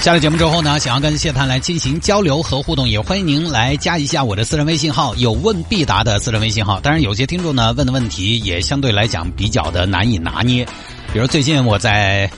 [0.00, 6.80] 下了节目之后呢，想要跟谢探来进行交流和互动，也欢迎您来加一下我的私人微信号，有问必答的私人微信号。
[6.80, 10.66] 当然，有些听众呢问的问题也相对来讲比较的难以拿捏，
[11.12, 12.30] 比如最近我在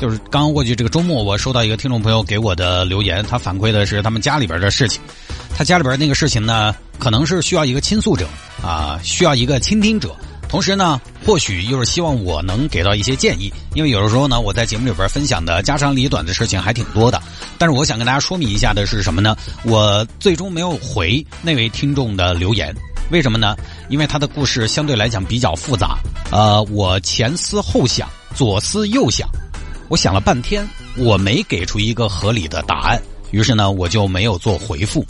[0.00, 5.02] 就是刚刚过去这个周末，我收到一个听众朋友给我的留言，他反馈的是他们家里边的事情，
[5.56, 8.28] 他家里边那个事情呢，可能是需要一个倾诉者
[8.62, 10.14] 啊，需要一个倾听者。
[10.52, 17.18] 同时呢，或许又是希望我能给到一些建议，因为有的时候呢，我在节目里边分享的家长里短的事情还挺多的。
[17.56, 19.34] 但是我想跟大家说明一下的是什么呢？
[19.64, 22.70] 我最终没有回那位听众的留言，
[23.10, 23.56] 为什么呢？
[23.88, 25.96] 因为他的故事相对来讲比较复杂。
[26.30, 29.26] 呃，我前思后想，左思右想，
[29.88, 35.02] 我想了半天，我没给出一个合理的答案，于是呢，我就没有做回复。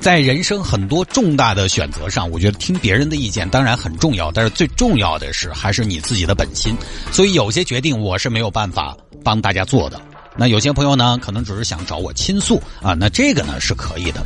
[0.00, 6.76] 在人生很多重大的选择上，我觉得听别人的意见当然很重要，但是最重要的是还是你自己的本心。
[7.10, 10.00] 所以有些决定我是没有办法帮大家做的。
[10.36, 14.24] 那有些朋友呢，可能只是想找我倾诉啊，那这个呢是可以的。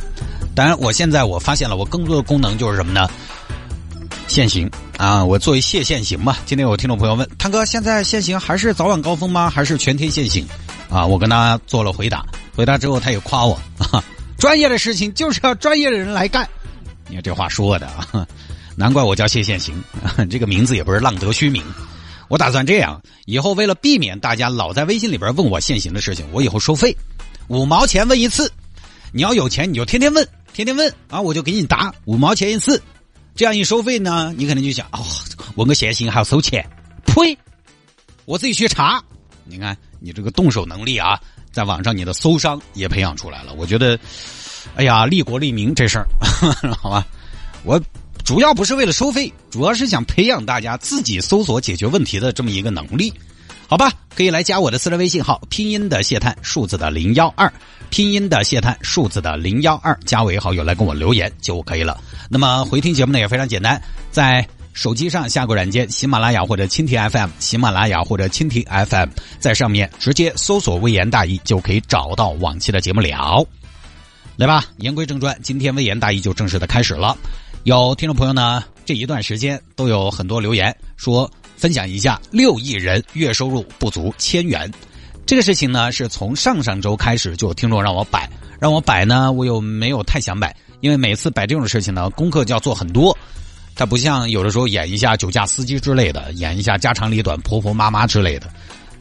[0.55, 3.09] 当然，我现在我发现了，我更多的功能就是什么呢？
[4.27, 6.37] 限行啊，我作为谢限行嘛。
[6.45, 9.49] 今天有听众朋友问，汤哥，现在限行还是早晚高峰吗？
[9.49, 10.47] 还是全天限行？
[10.89, 12.23] 啊，我跟他做了回答，
[12.55, 13.59] 回答之后他也夸我。
[14.43, 16.45] 专业的事情就是要专业的人来干，
[17.07, 18.27] 你看这话说的啊，
[18.75, 19.81] 难怪我叫谢现行，
[20.29, 21.63] 这个名字也不是浪得虚名。
[22.27, 26.93] 我打算这样，以后为了避免大家老在微信里边问我现行的事情，我以后收费，
[27.47, 28.51] 五毛钱问一次。
[29.13, 32.83] 你要有钱你就天天问，天天问啊，我就给你答五毛钱一次。
[33.35, 35.05] 这样一收费呢，你可能就想哦，
[35.55, 36.69] 问个现行还要收钱？
[37.05, 37.37] 呸！
[38.25, 39.01] 我自己去查，
[39.45, 41.17] 你看你这个动手能力啊。
[41.53, 43.53] 在网上，你的搜商也培养出来了。
[43.53, 43.95] 我觉得，
[44.75, 46.07] 哎呀，利国利民这事儿，
[46.81, 47.05] 好吧。
[47.63, 47.81] 我
[48.23, 53.13] 主要不是为了收费，主要是想培养大家自己搜索解决问题的这么一个能力，
[53.67, 53.91] 好吧？
[54.15, 57.51] 可以来加我的私人微信号，拼音的谢探，数字的零幺二，
[57.89, 61.99] 拼音的谢探，数字的零幺二，加为好友来跟我留言就可以了。
[62.29, 64.45] 那么回听节目呢也非常简单，在。
[64.75, 69.07] 手机上下个软件，喜马拉雅或者蜻蜓 FM，喜马拉雅或者蜻蜓 FM，
[69.37, 73.47] 在上面直接搜索“微言大义”就可以找到往期的节目了。
[74.35, 77.15] 来吧，言归正传，今天“微言大义”就正式的开始了。
[77.65, 84.69] 有听众朋友呢，这一段时间都有很多留言说分享一下六亿人月收入不足千元
[85.23, 88.27] 这个事情呢，是从上上周开始就有听众让我摆，
[88.59, 93.15] 让我摆呢，我又没有太想摆，因为每次摆这种事情呢，功课就要做很多。
[93.75, 98.47] 它不像有的时候演一下酒驾司机之类的，演一下家长里短婆婆妈妈之类的，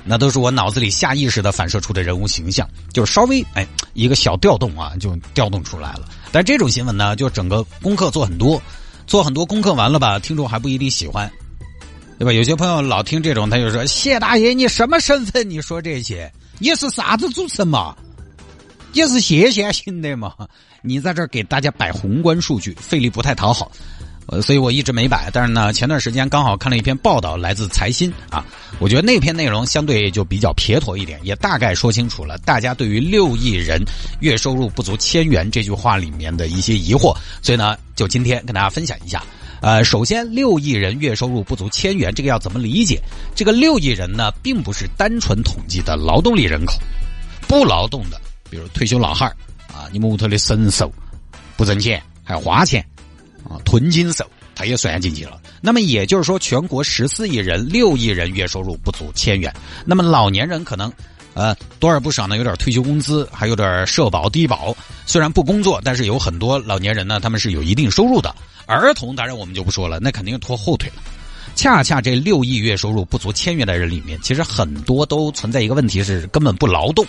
[0.04, 6.08] 那都是我脑子里下意识的反射出的人物形象，就是稍微哎一个小调动啊，就调动出来了。
[6.30, 8.60] 但这种新闻呢，就整个功课做很多，
[9.06, 11.30] 做很多功课完了吧，听众还不一定喜欢，
[12.18, 12.32] 对吧？
[12.32, 15.48] 有些朋友老听这种，他就说：“谢大爷，你什么身份？
[15.48, 17.96] 你说这些，你是啥子主持人嘛？
[18.92, 20.34] 你是谢县型的嘛？
[20.82, 23.70] 你在这儿给大家摆宏观数据，费力不太讨好。”
[24.26, 28.44] 呃，所以我一直没摆，但是呢，前段时间刚好看了一篇报道，来自财新啊，
[28.78, 33.82] 我觉得那篇内容相对就比较撇脱一点，也大概说清楚了大家对于六亿人
[34.20, 39.22] 月收入不足千元这句话里面的一些疑惑，所以呢，就今天跟大家分享一下。
[39.60, 43.00] 呃，首先，六亿人月收入不足千元，这个要怎么理解？
[43.34, 46.74] 这个六亿人呢，并不是单纯统计的劳动力人口，
[47.46, 49.36] 不劳动的，比如退休老汉儿
[49.72, 50.92] 啊，你们屋头的神兽
[51.56, 52.84] 不挣钱还要花钱。
[53.72, 55.40] 纯，金手，他也算进去了。
[55.62, 59.50] 那么也就是说，全国十四亿人，六亿人月收入不足千元。
[59.86, 60.92] 那么老年人可能，
[61.32, 64.76] 呃，多而不少呢，有点退休工资，还有点社保低保。
[65.06, 68.34] 虽然不工作，但是有很多老年人呢，他们是有一定收入的。
[68.66, 71.02] 儿童当然我们就不说了，那肯定拖后腿了。
[71.54, 77.06] 恰恰这六亿月收入不足千元的人里面，其实很多都存在一个问题，是根本不劳动。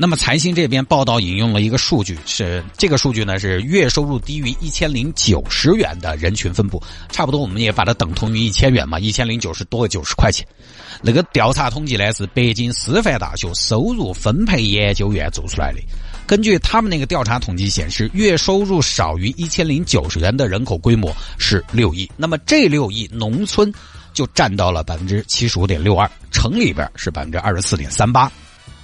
[0.00, 6.80] 那么财新这边报道引用了一个数据，是这个数据呢是月收入低于一千零九十元的人群分布，
[7.10, 10.46] 差不多我们也把它等同于一千元嘛，一千零九十多个九十块钱。
[11.02, 15.80] 那个调查统计呢是北京师范大学收入分配研究院做出来的，
[16.28, 23.74] 根据他们那个调查统计显示，月收入少于一千零九十元的人口规模是六亿，那么这六亿农村
[24.14, 28.30] 就占到了百分之七十五点六二，城里边是百分之二十四点三八。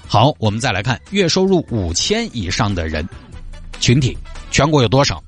[0.06, 3.08] 好，我们再来看月收入五千以上的人
[3.80, 4.16] 群体，
[4.50, 5.22] 全国有多少？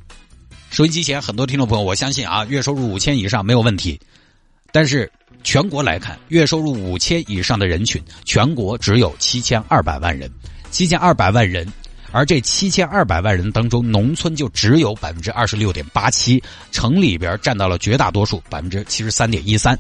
[0.71, 3.99] 收音机前很多听众朋友，我相信啊，月收入五千以上没有问题。
[4.73, 5.11] 但是
[5.43, 10.31] 全国来看，月收入五千以上的人群，全国只有七千二百万人，
[10.71, 11.67] 七千二百万人，
[12.13, 19.79] 而这七千二百万人当中，农村就只有百分之二十六点八七，城里边占到了绝大多数，百分之七十三点一三。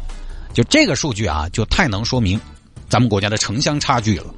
[0.54, 2.40] 就这个数据啊，就太能说明
[2.88, 4.34] 咱们国家的城乡差距了。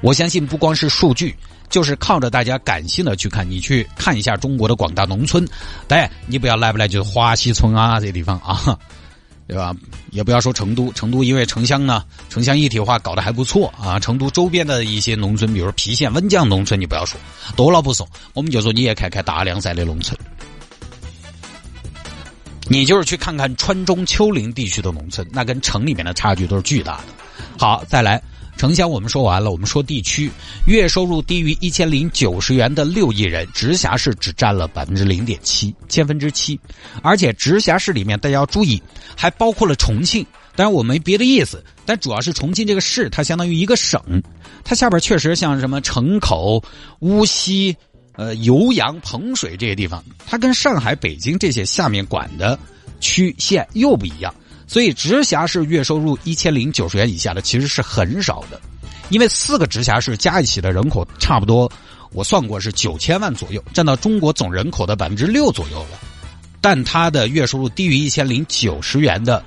[0.00, 1.34] 我相信不光是数据。
[1.70, 5.46] 就是靠着大家感性的去看，你去看一下中国的广大农村，
[5.86, 8.76] 哎，你不要来不来就是花溪村啊这些地方啊，
[9.46, 9.72] 对吧？
[10.10, 14.00] 也不要说成都，成都因为城乡呢，城乡一体化搞得还不错啊。
[14.00, 17.20] 成都周边的一些农村，比如郫县、温江农村，你不要说
[17.54, 18.04] 多了不说，
[18.34, 20.18] 我们就说你也看看大凉山的农村，
[22.66, 27.04] 你就是去看看川中丘陵地区的农村，那跟城里面的差距都是巨大的。
[27.56, 28.20] 好，再来。
[28.60, 30.30] 城乡我们说完了，我们说地区，
[30.66, 36.60] 月收入低于一千零九十元的六亿人，直辖市只占了百分之零点七，千分之七。
[37.00, 38.78] 而且直辖市里面大家要注意，
[39.16, 40.22] 还包括了重庆。
[40.54, 43.98] 当然我没别的意思，但主要是重庆这个市，它相当于一个省，
[44.62, 46.62] 它下边确实像什么城口、
[46.98, 47.74] 巫溪、
[48.16, 52.58] 呃酉阳、彭水这些地方，它跟上海、北京这些下面管的
[53.00, 54.34] 区县又不一样。
[54.70, 58.60] 所以直辖市月收入一千零九十元以下的其实是很少的，
[59.08, 61.68] 因为四个直辖市加一起的人口差不多，
[62.12, 65.98] 我算过是九千万左右，占到中国总人口的百分之六左右了。
[66.60, 69.44] 但他的月收入低于一千零九十元的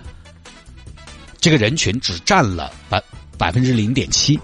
[1.39, 3.01] 这个人群只占了百
[3.37, 4.37] 百分之零点七。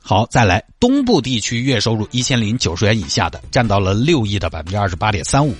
[0.00, 5.54] 好，再来东部地区月收入一千零九十元以下的占到了六亿的百分之二十八点三五，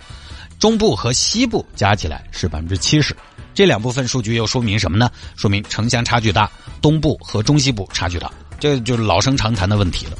[0.59, 3.15] 中部和西部加起来是百分之七十。
[3.55, 5.11] 这两部分数据又说明什么呢？
[5.37, 6.51] 说明城乡差距大，
[6.81, 10.13] 东部和中西部差距大，这就是老生常谈的问题了。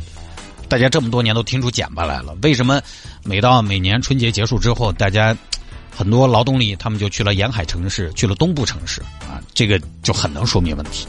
[0.69, 2.81] 大家这么多年都听出茧巴来了，为什么
[3.25, 5.37] 每到每年春节结束之后，大家
[5.95, 9.41] 很多劳动力他们就去了沿海城市，去了东部城市啊？
[9.55, 11.07] 这个就很能说明问题。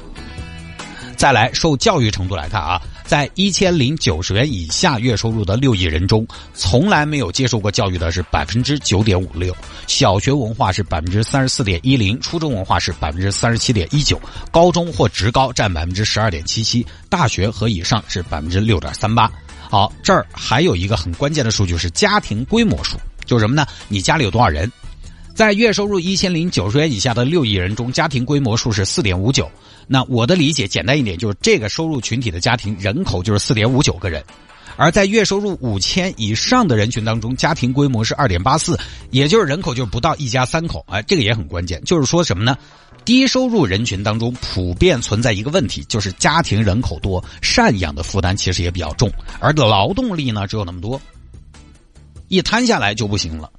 [1.16, 2.81] 再来，受教育程度来看啊。
[3.13, 6.25] 在一千零九十元以下月收入的六亿人中，
[6.56, 9.56] 从来没有接受过教育的是百分之九点五六，
[9.86, 14.19] 小学文化是百分之三十四点一零，初中文化是百分之三十七点一九，
[14.50, 19.31] 高中或职高占百分之十二点七七，大学和以上是百分之六点三八。
[19.69, 23.63] 好，这儿还有一个很关键的数据是家庭规模数，就是什么呢？
[23.89, 24.71] 你家里有多少人？
[25.33, 29.50] 在月收入一千零九十元以下的六亿人中，家庭规模数是四点五九。
[29.88, 34.24] 那我的理解简单一点，就是这个收入群体的家庭人口就是四点五九个人，
[34.77, 40.85] 而在月收入五千以上的人群当中，家庭规模是二点八四，也就是人口就不到一家三口。
[40.88, 42.56] 哎，这个也很关键，就是说什么呢？
[43.03, 51.01] 低收入人群当中普遍存在一个问题，就是家庭人口多，赡养的负担其实也比较重，而劳动力呢只有那么多，
[52.27, 53.51] 一摊下来就不行了。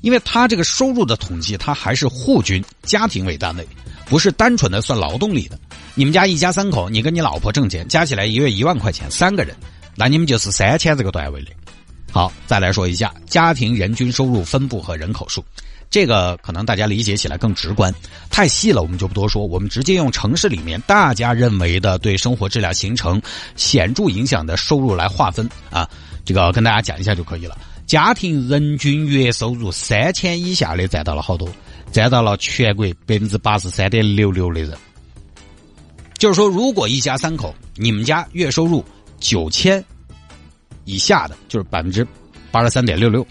[0.00, 3.66] 因为他这个收入的统计，他还是户均家庭为单位，
[4.06, 5.58] 不是单纯的算劳动力的。
[5.94, 9.56] 你们家一家三口，你跟你老婆挣钱，加起来一月一万块钱，三个人，
[9.96, 11.50] 那你们就是三千这个段位的。
[12.12, 15.44] 好，再来说一下家庭人均收入分布和人口数，
[15.90, 17.92] 这个可能大家理解起来更直观。
[18.30, 23.20] 太细了，我们就不多说，我们直接用城市里面大家认为的对生活质量形成
[23.56, 25.86] 显著影响的收入来划分啊，
[26.24, 27.58] 这个跟大家讲一下就可以了。
[27.88, 31.48] 家庭人均月收入三千以下的占到了好多，
[31.90, 34.76] 占到了全国百分之八十三点六六的人。
[36.18, 38.84] 就是说，如果一家三口，你们家月收入
[39.18, 39.82] 九千
[40.84, 42.06] 以下的，就是百分之
[42.50, 43.26] 八十三点六六。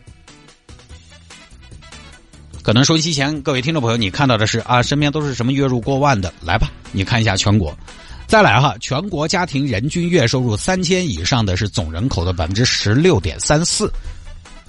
[2.63, 6.34] 可能收音机前各位听众朋友，你看到的是啊，身边都是什么月入过万的？
[6.41, 7.77] 来吧，你看一下全国，
[8.25, 13.93] 再来哈，全国家庭人均月收入三千以上的是总人口的百分之十六点三四。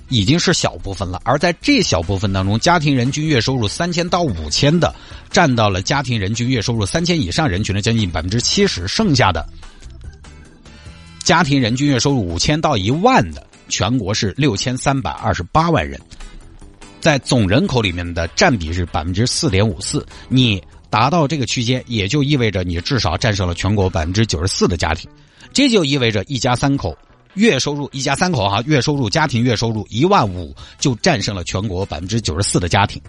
[0.09, 4.95] 已经是小部分了，而在这小部分当中，家庭人均月收入三千到五千的，
[5.31, 9.47] 占到了家庭人均月收入三千以上人群的将近百分之七十，剩下的
[11.23, 16.01] 家庭人均月收入五千到一万的，全国是六千三百二十八万人，
[17.01, 20.07] 在总人口里面的占比是百分之四点五四。
[20.29, 25.11] 你达到这个区间，也就意味着你至少战胜了全国百分之九十四的家庭，
[25.53, 26.97] 这就意味着一家三口。
[27.39, 33.01] 月收入一家三口哈，月收入家庭月收入一万五就战胜了全国百分之九十四的家庭。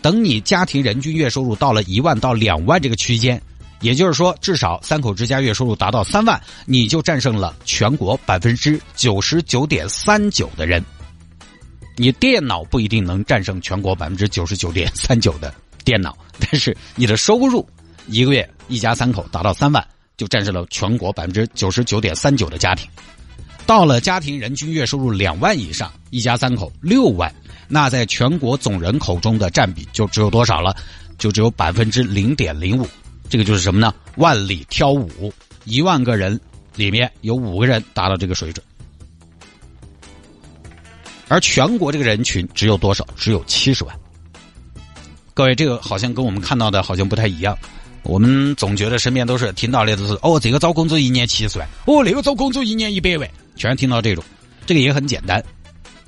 [0.00, 3.42] 等你家庭人均月收入到了一万到两万这个区间，
[3.80, 10.82] 也就是说至少三口之家月收入达到三万，你就战胜了全国百分之九十九点三九的人。
[11.96, 15.52] 你电脑不一定能战胜全国百分之九十九点三九的
[15.84, 17.68] 电脑，但是你的收入
[18.06, 19.84] 一个月一家三口达到三万，
[20.16, 22.88] 就战胜了全国百分之九十九点三九的家庭。
[23.66, 27.32] 到了家庭人均月收入两万以上，一家三口六万，
[27.68, 30.76] 那在全国总人口中的占比就只有多少了？
[31.18, 32.86] 就只有百分之零点零五。
[33.28, 33.94] 这个就是什么呢？
[34.16, 35.32] 万里挑五，
[35.64, 36.38] 一万个人
[36.76, 38.64] 里面有五个人达到这个水准。
[41.28, 43.06] 而全国这个人群只有多少？
[43.16, 43.98] 只有七十万。
[45.32, 47.56] 各位，这个好像跟我们看到的好像不太一样。
[48.02, 54.22] 我们总觉得身边都是听到的都是哦，这个找工作一年七十万，哦，那个找工作一年一百万，全是听到这种。
[54.66, 55.42] 这个也很简单，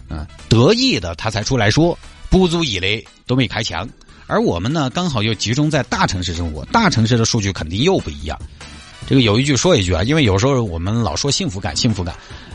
[0.08, 1.98] 嗯，得意的他才出来说，
[2.30, 3.88] 不足以为都没开墙。
[4.26, 8.38] 而我们呢，刚好又集中在大城市生活，大城市的数据肯定又不一样。
[9.06, 12.14] 这个有一句说一句啊，因为有时候我们老说幸福感，幸福感。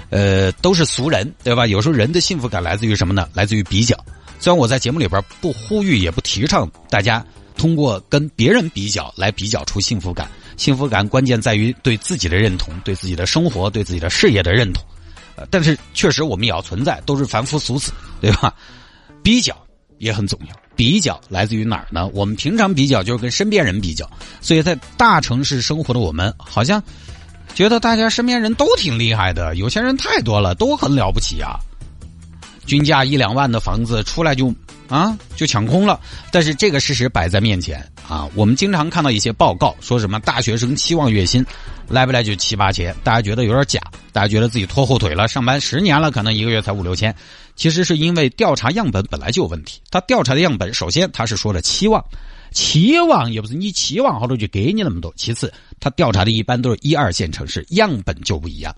[0.09, 1.67] 呃，都是俗人，对吧？
[1.67, 3.29] 有时候人的幸福感来自于什么呢？
[3.33, 3.95] 来自于比较。
[4.39, 7.23] 虽然我在节目里边不呼吁，也不提倡大家
[7.55, 10.27] 通过跟别人比较来比较出幸福感。
[10.59, 14.83] 幸福感关键在于对自己的认同，对自己的生活、对自己的事业的认同。
[15.35, 18.53] 呃，但是确实我们也要存在，都是凡夫俗子，对吧？
[19.23, 19.55] 比较
[19.97, 20.55] 也很重要。
[20.75, 22.07] 比较来自于哪儿呢？
[22.13, 24.09] 我们平常比较就是跟身边人比较，
[24.41, 26.83] 所以在大城市生活的我们，好像。
[27.55, 31.57] 觉得大家身边人都挺厉害的，有钱人太多了，都很了不起啊！
[32.65, 34.53] 均价一两万的房子出来就
[34.89, 35.99] 啊就抢空了。
[36.31, 41.45] 但是这个事实摆在面前啊，我们经常看到一些报告，说什么大学生期望月薪
[41.87, 43.79] 来不来就七八千，大家觉得有点假，
[44.11, 47.15] 大家觉得自己拖后腿了，上班十年了，可能一个月才五六千。
[47.55, 52.03] 其实是因为调查样本本来就有问题，他调查的样本首先他是说了期望。
[52.51, 55.13] 期望也不是你期望好多就给你那么多。
[55.15, 58.75] 其次，他调查的一般都是一二线城市，样本就不一样。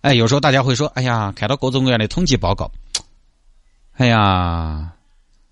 [0.00, 2.72] 哎，有时候大家会说：“哎呀，看到各种各样的统计报告，
[3.98, 4.93] 哎呀，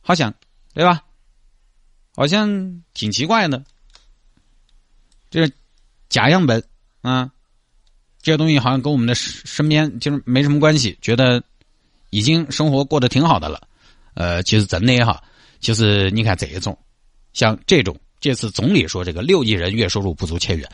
[0.03, 0.35] 好像
[0.75, 1.03] 对吧？
[2.15, 3.65] 好像挺奇怪的。
[5.31, 5.53] 这是
[6.11, 6.63] 假样本
[7.01, 7.33] 啊，
[8.21, 11.43] 这些东西好像跟我们的身边就是没什么关系，觉得
[12.11, 13.67] 已经生活过得挺好的了。
[14.15, 15.25] 呃，其实真的哈，
[15.61, 16.79] 其实你看这一种。
[17.33, 20.69] 像这种，这次总理说这个六亿人月收入不足千元，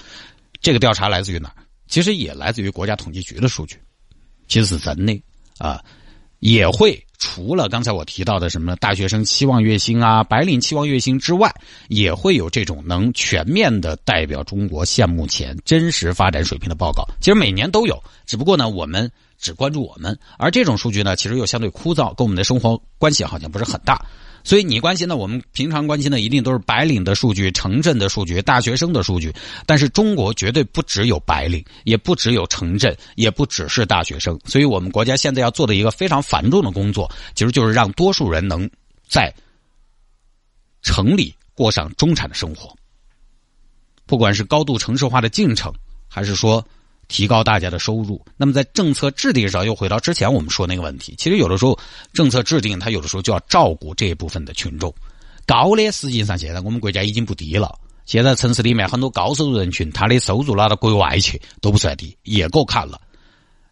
[0.60, 1.54] 这个调查来自于哪儿？
[1.86, 3.80] 其实也来自于国家统计局的数据，
[4.48, 5.22] 其实是真的
[5.58, 5.84] 啊，
[6.40, 11.52] 也会除了刚才我提到的什么大学生期望月薪啊、白领期望月薪之外，
[11.88, 17.04] 也会有这种能全面的代表中国现目前真实发展水平的报告。
[17.20, 24.00] 其实每年都有，只不过呢，我们只关注我们，而这种数据呢，其实又相对枯燥，跟我们的生活关系好像不是很大。
[24.44, 29.34] 所以你关心的，我们平常关心的一定都是白领的数据、城镇的数据、大学生的数据。
[29.66, 34.38] 但是中国绝对不只有白领，也不只有城镇，也不只是大学生。
[34.44, 38.68] 所以我们国家现在要做的一个非常繁重的工作，其实就是让多数人能
[39.06, 39.32] 在
[40.82, 42.74] 城里过上中产的生活。
[44.06, 45.72] 不管是高度城市化的进程，
[46.08, 46.66] 还是说。
[47.08, 51.14] 提高大家的收入，那么在政策制定上又回到之前我们说那个问题。
[51.18, 51.76] 其实有的时候
[52.12, 54.94] 政策制定，它有的时候就要照顾这一部分的群众。
[55.46, 57.74] 高的实际上现在我们国家已经不低了。
[58.04, 63.00] 现在城市里面很多高收入人群，他的收入拿到国外去都不算低，也够看了。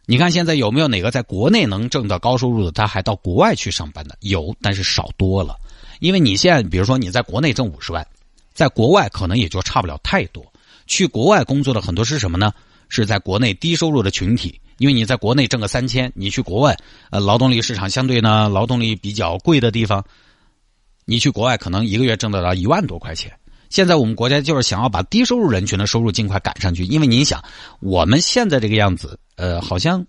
[0.07, 4.17] 你看现在有没有哪个在国内能挣到高收入的，他还到国外去上班的？
[4.21, 5.57] 有，但是少多了。
[6.01, 8.07] 因为你现在比如说你在国内挣五十万，
[8.53, 10.45] 在国外可能也就差不了太多。
[10.87, 12.53] 去国外工作的很多是什么呢？
[12.89, 16.77] 是在国内低收入的群体，因为你在国内挣个三千，你去国外，
[17.11, 20.05] 呃，劳动力市场相对呢，劳动力比较贵的地方，
[21.05, 23.33] 你去国外可能一个月挣得到一万多块钱。
[23.69, 27.43] 现在我们国家就是想要把低收入人群的收入尽快赶上去，因为你想，
[27.81, 30.07] 我们现在这个样子，呃，好像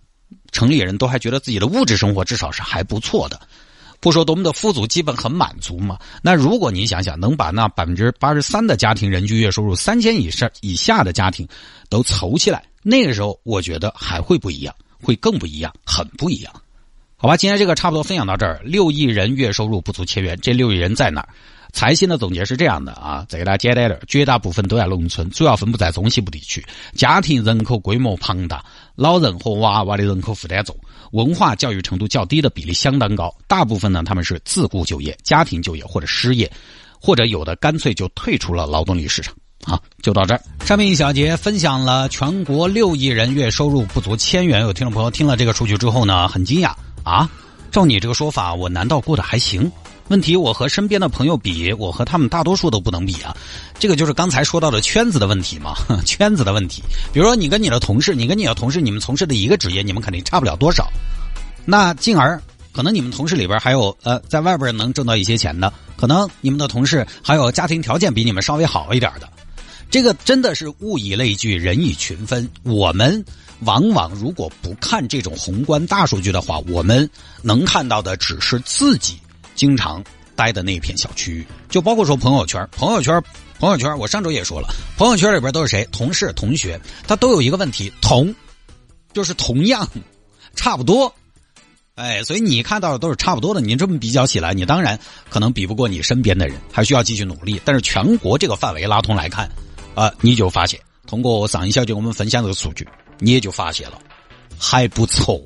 [0.51, 3.41] 城里人都还觉得自己的物质生活至少是还不错的。
[4.00, 5.98] 不说多么的富足，基本很满足嘛。
[6.22, 11.48] 那如果你想想，能把那百分之八十三的家庭人均月收入三千以上以下的家庭
[11.89, 16.54] 都凑起来，那个时候我觉得还会不一样，会更不一样，很不一样。
[17.16, 18.62] 好吧，今天这个差不多分享到这儿。
[18.63, 21.30] 六亿人月收入不足千元，这六亿人在哪儿？
[21.74, 28.63] 财新的总结是这样的啊，再给大家简单点绝大部分都在农村，主要分布在中西部地区，家庭人口规模庞大，
[28.98, 30.75] 老人和娃娃的人口负担重。
[31.12, 36.51] 文化教育程度较低的比例相当高，大部分呢他们是自雇就业、家庭就业或者失业，
[37.00, 39.34] 或者有的干脆就退出了劳动力市场。
[39.63, 40.42] 好，就到这儿。
[40.66, 46.74] 上面一小节分享了全国六亿人月收入不足千元，有听众朋友听了这个数据之后呢，很惊讶
[47.04, 47.30] 啊！
[47.72, 49.72] 照你这个说法，我难道过得还行？
[50.10, 53.36] 问题我和身边的朋友比，我和他们大多数都不能比啊。
[53.78, 56.82] 这个就是刚才说到的圈子的问题嘛， 圈子的问题。
[57.12, 60.88] 比如说你跟你的同事，你跟你的同事，你们从事的一个职业，你们肯定差不了多少。
[61.66, 69.28] 那进而可能你们同事里边还有呃，在外边能挣到一些钱的，可能你们的同事还有家庭条件比你们稍微好一点的。
[69.90, 72.50] 这个真的是物以类聚，人以群分。
[72.64, 73.24] 我们
[73.62, 77.10] 往往如果不看这种宏观大数据的话，我们
[77.42, 79.18] 能看到的只是自己
[79.58, 80.02] 经常
[80.36, 83.22] 待的那片小区域，就包括说朋友圈，朋友圈，
[83.60, 83.98] 朋友圈。
[83.98, 85.84] 我上周也说了，朋友圈里边都是谁？
[85.92, 88.34] 同事、同学，他都有一个问题，同，
[89.12, 89.86] 就是同样，
[90.56, 91.14] 差不多。
[91.96, 94.98] 哎，所以你看到的都是差不多的，你这么比较起来，你当然
[95.32, 97.60] 可能比不过你身边的人，还需要继续努力。
[97.66, 99.50] 但是全国这个范围拉通来看，
[99.96, 102.88] 啊，你就发现，通过上一小节我们分享这个数据，
[103.18, 104.00] 你也就发现了
[104.60, 105.42] 还不错。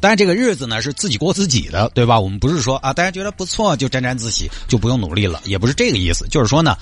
[0.00, 2.18] 但是，这个日子呢是自己过自己的，对吧？
[2.18, 6.26] 我们不是说啊，大家觉得不错就沾沾自喜，就不用努力了，也不是这个意思。
[6.28, 6.76] 就是说呢，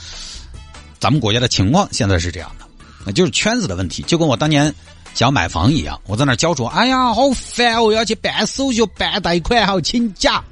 [0.99, 2.67] 咱们国家的情况现在是这样的，
[3.05, 4.75] 那就是圈子的问题，就跟我当年。
[5.15, 6.69] 想买房一样，我在那焦灼。
[6.69, 7.91] 哎呀，好烦哦！
[7.91, 10.45] 要去办手续、办贷款，还要请假。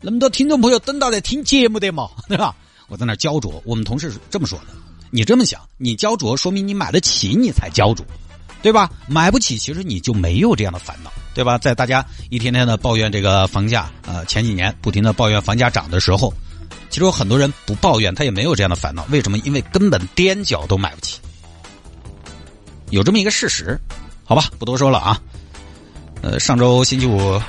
[0.00, 2.54] 那么多听众朋友等到在听节目的嘛，对吧？
[2.86, 3.60] 我在那焦灼。
[3.66, 4.66] 我们同事是这么说的：
[5.10, 8.06] 你这么想，你焦灼，说明你买得起，你才焦灼，
[8.62, 8.88] 对吧？
[9.08, 11.58] 买不起，其实你就没有这样的烦恼，对吧？
[11.58, 16.32] 在大家一天天的抱怨这个房价，呃，前几年不停的抱怨房价涨的时候，
[16.88, 19.04] 其实有很多人不抱怨，他也没有这样的烦恼。
[19.10, 19.36] 为什么？
[19.38, 21.18] 因为根本踮脚都买不起。
[22.90, 23.78] 有这么一个事实，
[24.24, 25.20] 好吧，不多说了啊。
[26.22, 27.40] 呃，上周星期五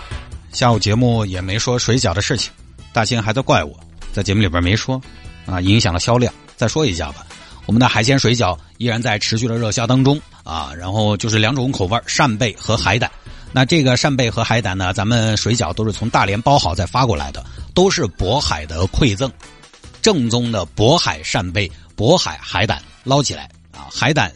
[0.51, 2.51] 下午节目也没说水饺的事情，
[2.91, 3.79] 大兴还在怪我
[4.11, 4.99] 在节目里边没说
[5.45, 6.33] 啊，影响了销量。
[6.57, 7.25] 再说一下吧，
[7.67, 10.71] 我们的海鲜水饺依然在持续的热销当中啊。
[10.75, 13.11] 然后就是两种口味扇贝和海胆。
[13.55, 17.41] 那这个扇贝和海胆呢，咱们水饺都是从大连包好再发过来的，
[17.73, 19.31] 都是渤海的馈赠，
[20.01, 24.29] 正宗的渤海扇贝、渤海海胆捞起来啊，海胆。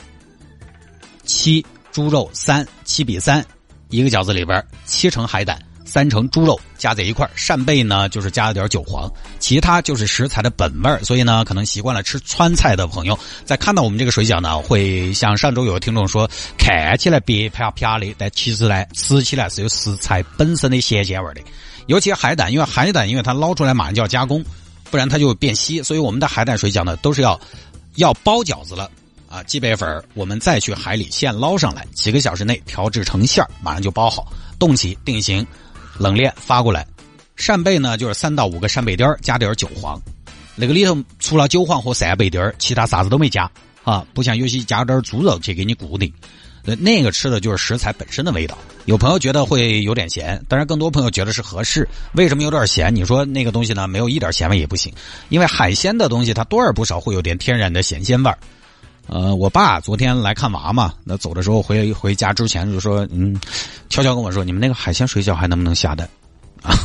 [1.25, 3.45] 七猪肉三七比三，
[3.89, 21.41] 一个饺子里边七成海胆，三成猪肉加在一块扇贝呢就是加了点韭黄，其他就是食材的本味儿所以呢，可能习惯了吃川菜的朋友，在看到我们这个水饺呢，会像上周有个听众说，看起来别啪啪的，但其实呢，吃起来是有食材本身的咸鲜味的。
[21.87, 24.45] 尤其海胆，因为海胆因为它捞出来马上就要加工，
[24.91, 27.39] 不然它就变稀，所以我们的海胆水饺呢都是要
[27.95, 28.89] 要包饺子了。
[29.27, 35.45] 啊，鸡白粉我们再去海里现捞上来，几个小时内调制成馅儿，马上就包好，冻起定型，
[35.99, 36.87] 冷链发过来。
[37.35, 40.01] 扇贝呢，就是三到五个扇贝丁儿，加点韭黄。
[40.55, 43.49] 那个里头除了韭黄和扇贝丁儿，其他啥子都没加
[43.83, 46.11] 啊，不像有些加点猪肉去给你固定。
[46.77, 48.57] 那个吃的就是食材本身的味道。
[48.85, 51.87] 有朋友觉得会有点咸，当然更多朋友觉得是合适。
[52.13, 52.93] 为什么有点咸？
[52.93, 54.93] 你说那个东西呢，没有一点咸味也不行，
[55.29, 58.37] 因为海鲜的东西它多而不少会有点天然的咸鲜味儿。
[59.11, 63.35] 呃，我爸昨天来看娃嘛，那走的时候回回家之前就说，嗯，
[63.89, 66.07] 悄悄跟我说，你们那个海鲜水饺还能不能下单？
[66.61, 66.77] 啊，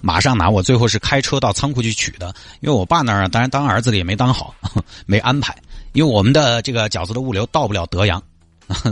[0.00, 0.48] 马上拿。
[0.48, 4.54] 我最后是开车到仓库去取的，因为我爸那儿当然当儿子的也没当好，
[5.06, 5.56] 没安排。
[5.92, 8.22] 因为我们的这个饺子的物流到不了德阳，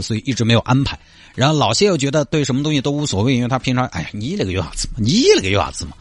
[0.02, 0.98] 所以一直没有安排。
[1.36, 4.88] 然后老谢又觉得对什么东西都无所谓，因为他平常，哎呀，你那个有啥子？
[4.96, 5.92] 你那个有啥子嘛？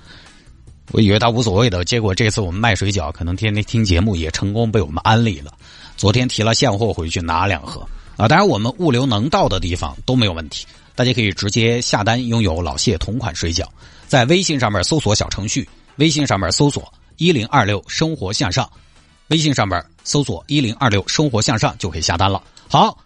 [0.92, 5.54] 我以为他无所谓的，结果这次我们卖水饺，可能天天听节目也成功被我们安利了。
[6.00, 7.86] 昨天提了现货回去拿两盒
[8.16, 13.66] 啊，当然我们物流能到的地方都没有问题，大家可以直接下单拥有老谢同款水饺，
[14.08, 18.70] 在微信上面搜索小程序，微信上面搜索一零二六生活向上，
[19.28, 22.42] 微信上面搜索一零二六生活向上就可以下单了。
[22.68, 22.98] 好。